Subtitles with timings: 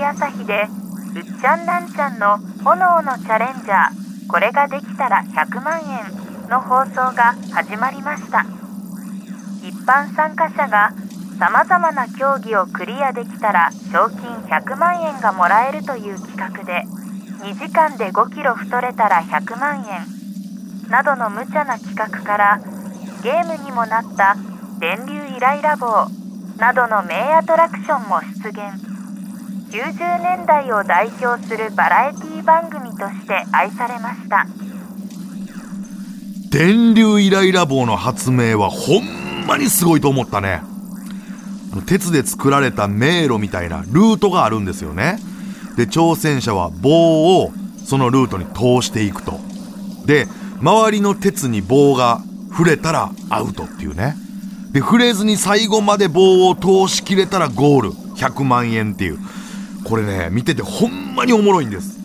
[0.00, 0.64] テレビ朝日で
[1.14, 6.04] 「うっちゃんなんちゃんの炎のチャレンジャーこれができたら100万円」
[6.48, 8.46] の放送が始まりました。
[9.62, 10.92] 一般参加者が
[11.38, 16.82] さまざまな競技をクリアできたら賞金100万円がもらえるという企画で
[17.44, 20.06] 2時間で5キロ太れたら100万円
[20.88, 22.58] などの無茶な企画から
[23.22, 24.34] ゲームにもなった
[24.78, 26.06] 電流イライラ棒
[26.56, 28.89] などの名アトラクションも出現。
[29.70, 34.46] 90年代を代表するバラエティ番組として愛されました
[36.50, 40.62] 電流イライラ棒の発明はほんまにすごいと思ったね
[41.86, 45.18] 鉄で作られた迷路みたいなルートがあるんですよね。
[45.76, 47.52] で、挑戦者は棒を
[47.84, 49.38] そのルートに通していくと。
[50.04, 50.26] で、
[50.60, 54.16] 周りの鉄に棒が触れたらアウトっていうね。
[54.72, 57.90] で、触れずに最後まで棒を通しきれたらゴール。
[57.90, 59.18] 100万円っていう。
[59.84, 61.98] これね、見ててほんまにおもろいんです。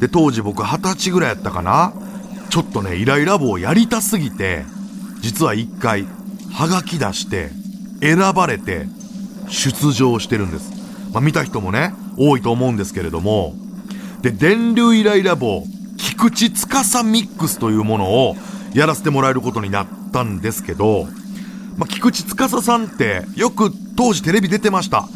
[0.00, 1.92] で、当時僕二十歳ぐらいやったかな。
[2.50, 4.64] ちょっとね、イライラ棒やりたすぎて、
[5.20, 6.06] 実は一回、
[6.52, 7.50] はがき出して、
[8.00, 8.86] 選ばれて
[9.48, 10.70] 出場してるんです。
[11.12, 13.54] まあ、見た人もね、多いと思うんですけれども、
[14.22, 15.64] で、電流イライラ棒、
[15.96, 18.36] 菊池司ミックスというものを
[18.74, 21.06] やらせてもらえることになったんですけど、
[21.76, 25.08] まあ、菊池司さんってよく当時テレビ出てました。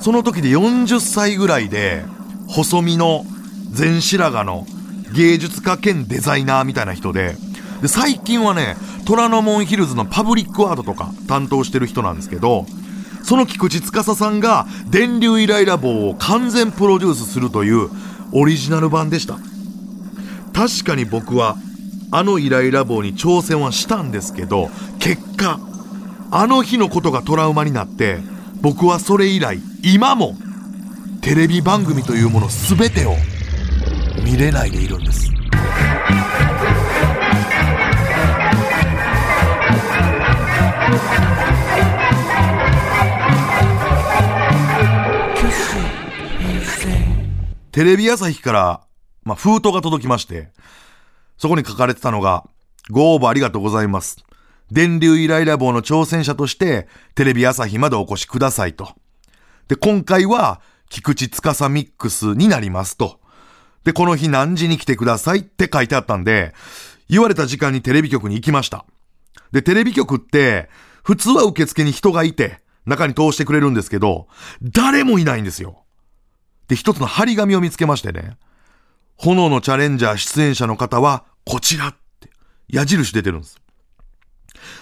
[0.00, 2.04] その時で40歳ぐらいで、
[2.48, 3.24] 細身の
[3.70, 4.66] 全白髪の
[5.14, 7.36] 芸術家兼デザイナーみたいな人で、
[7.82, 8.76] で、最近はね、
[9.06, 12.66] 虎ノ門ヒルズのパブリックアートとか担当してる人なんですけど、
[13.22, 17.90] その菊池司さんが電流イライラ棒を完全プロデュースするという
[18.32, 19.38] オリジナル版でした。
[20.54, 21.56] 確かに僕は
[22.10, 25.60] あのイライラ棒に挑戦はしたんですけど、結果、
[26.30, 28.18] あの日のことがトラウマになって、
[28.62, 30.36] 僕はそれ以来、今も、
[31.22, 33.14] テレビ番組というもの全てを
[34.22, 35.30] 見れないでいるんです。
[47.72, 48.80] テレビ朝日から、
[49.22, 50.50] まあ、封筒が届きまして、
[51.38, 52.44] そこに書かれてたのが、
[52.90, 54.18] ご応募ありがとうございます。
[54.70, 58.94] 電流イライラ棒の挑戦者として、テレビ朝日までお越しくださいと。
[59.68, 63.20] で、今回は、菊池司ミックスになりますと。
[63.84, 66.54] で、この日何時に来てくださいって書いてあったんで、
[67.08, 68.84] 言われた時間にテレビ局に行きました。
[69.52, 70.68] で、テレビ局って、
[71.02, 74.28] 普通は受付に人がいて、中に通してくれるんですけど、
[74.62, 75.84] 誰もいないんですよ。
[76.68, 78.36] で、一つの張り紙を見つけましてね、
[79.16, 82.30] 炎のチャレンジャー出演者の方は、こちらって、
[82.68, 83.59] 矢印出てるんです。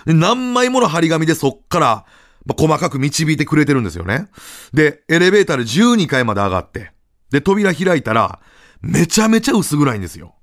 [0.06, 2.04] で何枚もの張り紙でそっから、
[2.46, 4.28] まあ、細かく導いてくれてるんですよね。
[4.72, 6.92] で、エレベーターで12階まで上がって、
[7.30, 8.40] で、扉開いたら、
[8.80, 10.34] めちゃめちゃ薄暗いんですよ。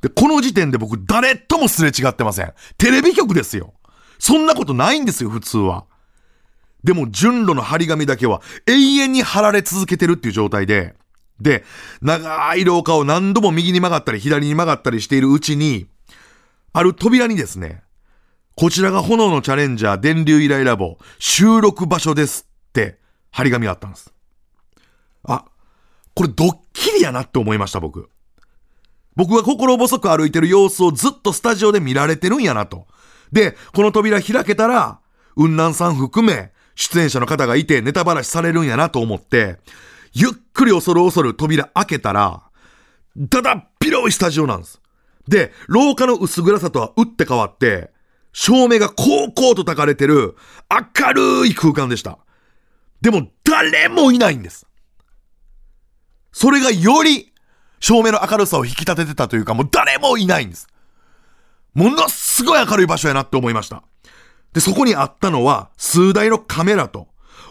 [0.00, 2.52] で、この時点で僕誰ともすれ違ってません。
[2.78, 3.74] テレビ局ですよ。
[4.18, 5.86] そんなことないんですよ、普通は。
[6.84, 10.94] でも順路の張り紙だけは永遠に貼られ続けてるっていう状態で、
[11.40, 11.64] で、
[12.00, 15.88] 長い廊下を何度も右に曲がったり左に曲がったりしているうちに、
[16.72, 17.82] ある扉にですね、
[18.58, 22.98] こちらが炎のチャレンジャー電流イライラ棒収録場所ですって
[23.30, 24.14] 張り紙があったんです。
[25.24, 25.44] あ、
[26.14, 28.08] これドッキリやなって思いました僕。
[29.14, 32.86] 僕が心細く歩いてる様子をずっとスタジオで見られてるんやなと。
[33.30, 35.00] で、この扉開けたら、
[35.34, 39.58] 雲南さん含め、出演者の方がいてネタばらしされるんやなと思って、
[40.14, 42.42] ゆっくり恐る恐る扉開けたら、
[43.18, 44.80] だだっ広いスタジオなんです。
[45.28, 47.90] で、廊下の薄暗さとは打って変わって、
[48.38, 50.36] 照明がこうこうと焚かれてる
[50.70, 52.18] 明るい空間でした。
[53.00, 54.66] でも誰もいないんです。
[56.32, 57.32] それがより
[57.80, 60.68] 照明の明るさを引き立ててたというかもう誰もいないんです。
[61.72, 63.82] ものすごい明るい場所やなって思いました。
[64.52, 67.08] で、そこにあったのは、数台のカメラと、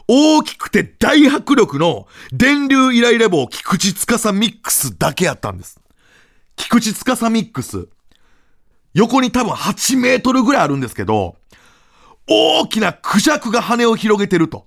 [0.08, 5.80] 大きくて大迫力の電流イライラ棒菊池司ミックスだけやったんです。
[6.56, 7.88] 菊池司ミックス。
[8.95, 11.36] 横に多分8メートルぐらいあるんですけど、
[12.27, 14.65] 大きなクジャクが羽を広げてると。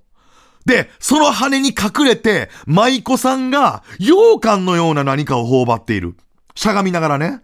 [0.65, 6.15] で、その羽に隠れて、舞妓さんが羊羹のような何かを頬張っている。
[6.53, 7.41] しゃがみながらね。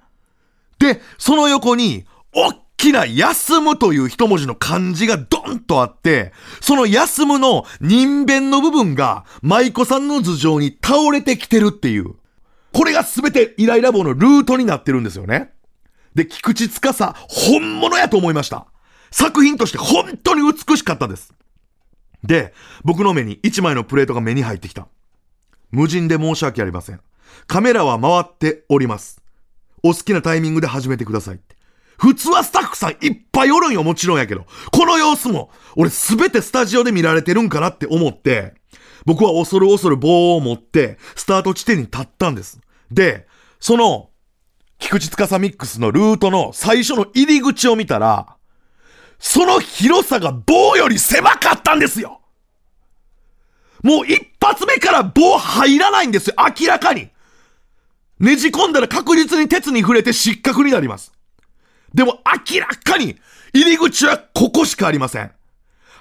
[0.77, 2.05] で、その横に、
[2.35, 12.13] おっきな休むという一文字の漢字がドンとあって、その休むの人弁の部分が舞妓さんの頭上に倒れてきてるっていう。
[12.73, 15.54] これが全てイライラ棒のルートになってるんですよね。
[16.15, 18.67] で、菊池司、本物やと思いました。
[19.11, 21.33] 作品として本当に美しかったです。
[22.23, 22.53] で、
[22.83, 24.87] 僕の目に一枚のプレートが目に入ってきた。
[25.71, 27.01] 無人で申し訳ありません。
[27.47, 29.21] カメラは回っております。
[29.83, 31.39] お好きなタイミングで始めてください。
[31.97, 34.45] 普通はスタッフさんいっぱいおるんよ、もちろんやけど。
[34.71, 38.53] この様子も、俺すべてスタジオで見られてるんかなって思って、
[39.05, 42.59] 僕は恐る恐る棒を持って、スタート地点に立ったんです。
[42.91, 43.27] で、
[43.59, 44.09] その、
[44.85, 48.37] 菊池司ミックスのルートの最初の入り口を見たら、
[49.17, 52.21] その広さが棒より狭かったんですよ
[53.81, 57.09] もう一発目から棒入らないんですよ明らかに
[58.19, 61.11] ねじ込んだら確実に鉄に触れて失格になります。
[61.93, 62.19] でも
[62.53, 63.17] 明らかに
[63.53, 65.31] 入り口はここしかありません。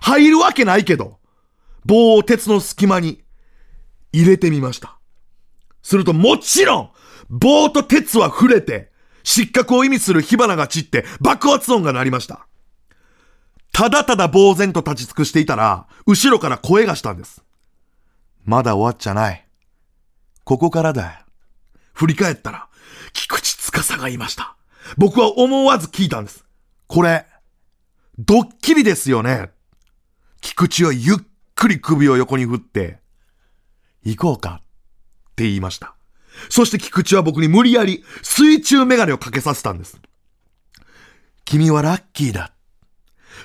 [0.02, 1.18] 入るわけないけど、
[1.86, 3.22] 棒を鉄の隙間に
[4.12, 4.98] 入れてみました。
[5.84, 6.90] するともちろん、
[7.28, 8.90] 棒と鉄は触れて、
[9.22, 12.48] 失格を意味する火花が散って爆発音が鳴りました。
[13.70, 17.44] ただただ呆然と立ち尽くしていたら、後ろから声がしたんです。
[18.44, 19.46] まだ終わっちゃない。
[20.44, 21.26] ここからだ。
[21.92, 22.68] 振り返ったら、
[23.12, 24.56] 菊池司がいました。
[24.96, 26.44] 僕は思わず聞いたんです。
[26.86, 27.26] これ、
[28.18, 29.50] ドッキリですよね。
[30.40, 31.16] 菊池はゆっ
[31.54, 33.00] くり首を横に振って、
[34.02, 34.62] 行こうか
[35.34, 35.94] って言いました。
[36.48, 40.00] そして菊池は僕に無理やり水中メガネをかけさせたんです。
[41.44, 42.52] 君はラッキーだ。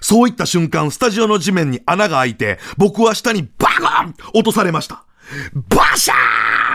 [0.01, 5.03] そういった瞬間、スタジオの地面に穴が開いて、僕は下にバコン落とされました。
[5.53, 6.13] バシャ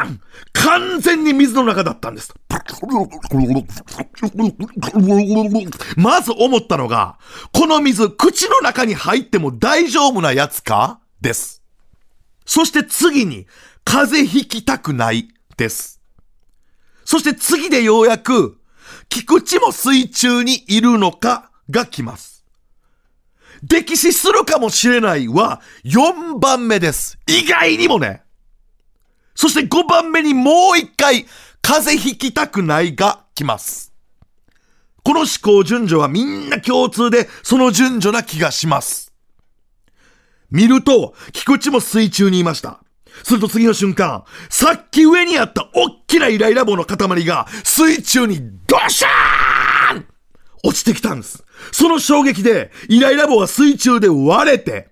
[0.04, 0.20] ーン
[0.52, 2.34] 完全に水の中だったんです。
[5.96, 7.18] まず思ったのが、
[7.52, 11.00] この水、口の中に入っても大丈夫なやつか？
[11.20, 11.62] です。
[12.44, 13.46] そして次に、
[13.84, 16.00] 風邪ひきたくないです。
[17.04, 18.58] そして次でようやく、
[19.08, 22.44] 菊池も水中にいるのかが来ます。
[23.66, 27.18] 溺死するかもしれないは4番目です。
[27.26, 28.22] 意外にもね。
[29.34, 31.26] そして5番目にもう一回、
[31.62, 33.92] 風邪ひきたくないが来ます。
[35.02, 39.12] この思考順序はみんな共通で、その順序な気がします。
[40.50, 42.83] 見ると、菊池も水中にいました。
[43.22, 50.06] すると次の瞬間、さっき上にあった大きなイライラ棒の塊が水中にドシャーン
[50.64, 51.44] 落ちてきたんです。
[51.72, 54.90] その衝撃で、イライラ棒が水中で割れて、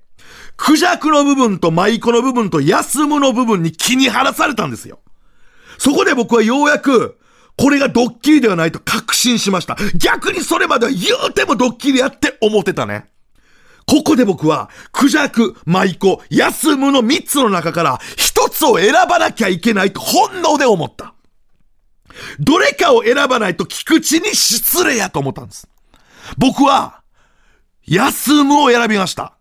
[0.57, 5.01] クジャクの部分とマイコの部分と休むの部分に気に晴らされたんですよ。
[5.79, 7.19] そこで僕はようやく、
[7.57, 9.77] これがドッキリではないと確信しました。
[9.97, 13.12] 逆にそれまでは言うてもドッキリやって思ってたね。
[13.87, 21.15] ここで僕は、クジャク、マイコ、休むの3つの中から1つを選ばなきゃいけないと本能で思った。
[22.39, 25.69] どれかを選ばないと菊池に失礼やと思ったんです。
[26.37, 27.03] 僕は、
[27.85, 29.35] 休むを選びました。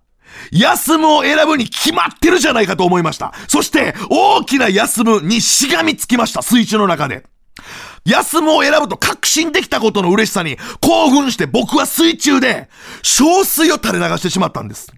[0.52, 3.34] 休むを選ぶに決まってるじゃないかと思いました。
[3.48, 6.42] そして、大きな休むにしがみつきました。
[6.42, 7.26] 水中の中で。
[8.06, 12.70] 休むを選ぶと確信できたことの嬉しさに興奮して僕は水中で
[13.04, 14.92] 小水を垂れ流してしまったんです。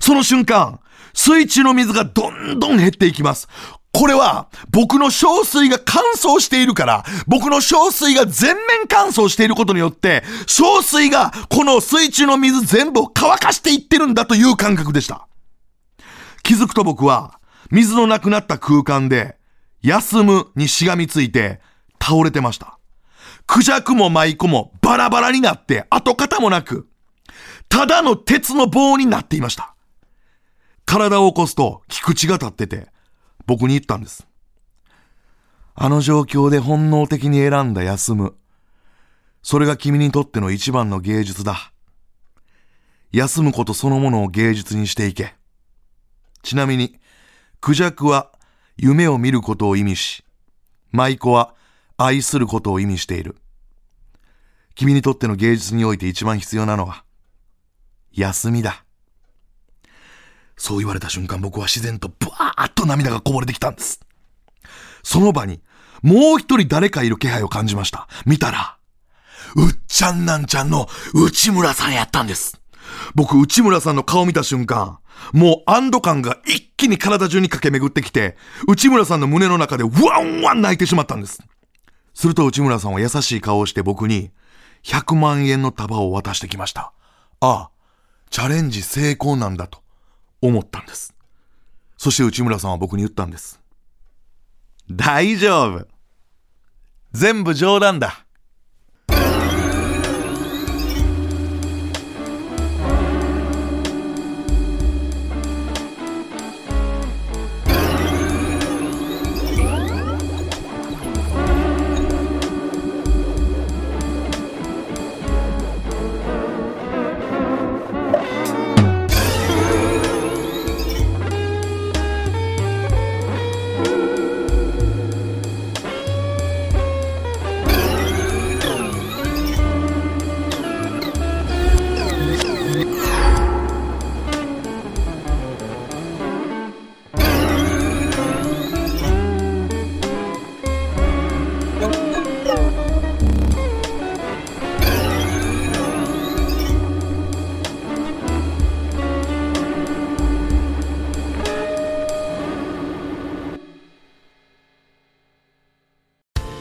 [0.00, 0.80] その瞬間、
[1.12, 3.48] 水中の水がどんどん減っていきます。
[3.92, 15.28] これは僕の小水が乾燥しているから、僕の小水が全面乾燥していることによって、小水がこの水中の水全部を乾かしていってるんだという感覚でした。
[16.42, 17.38] 気づくと僕は
[17.70, 19.36] 水のなくなった空間で、
[19.80, 21.60] 休むにしがみついて
[22.04, 22.78] 倒れてました。
[23.46, 26.86] クジャクもマイコもバラバラになって跡形もなく、
[27.70, 29.74] ただの鉄の棒になっていました。
[30.84, 32.88] 体を起こすと菊池が立ってて、
[33.46, 34.26] 僕に言ったんです。
[35.74, 38.34] あの状況で本能的に選んだ休む。
[39.42, 41.72] それが君にとっての一番の芸術だ。
[43.12, 45.34] 休むことそのものを芸術にしていけ。
[46.42, 47.00] ちなみに、
[47.60, 48.30] クジャクは
[48.76, 50.24] 夢を見ることを意味し、
[50.92, 51.54] 舞妓は
[51.96, 53.36] 愛することを意味している。
[54.74, 57.04] 君にとっての芸術において一番必要なのは、
[58.12, 58.84] 休みだ。
[60.56, 64.00] そう言われた瞬間僕は自然とブワーッと涙がこぼれてきたんです。
[65.02, 65.60] その場に
[66.02, 68.08] もう一人誰かいる気配を感じました。
[68.26, 68.76] 見たら、
[69.56, 72.60] うっちゃんなんちゃんの内村さんやったんです。
[73.14, 74.98] 僕、内村さんの顔見た瞬間、
[75.32, 78.36] もう安堵感が一気に体中に駆け巡ってきて、
[78.68, 79.90] 内村さんの胸の中でワ
[80.22, 81.40] ンワン泣いてしまったんです。
[82.14, 84.30] すると内村さんは優しい顔をして僕に
[84.84, 86.92] 100万円の束を渡してきました。
[87.40, 87.70] ああ、
[88.30, 89.80] チャレンジ成功なんだと
[90.40, 91.14] 思ったんです。
[91.96, 93.60] そして内村さんは僕に言ったんです。
[94.90, 95.86] 大丈夫。
[97.12, 98.23] 全部冗談だ。